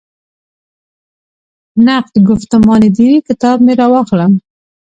[1.85, 4.33] «نقد ګفتمان دیني» کتاب مې راواخلم.